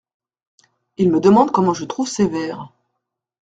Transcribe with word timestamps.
Il 0.97 1.11
me 1.11 1.19
demande 1.19 1.51
comment 1.51 1.75
je 1.75 1.85
trouve 1.85 2.07
ses 2.07 2.25
vers… 2.27 2.71